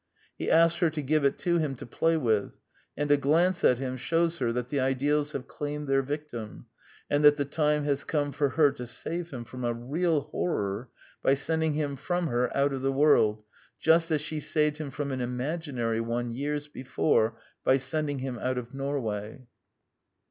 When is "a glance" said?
3.11-3.63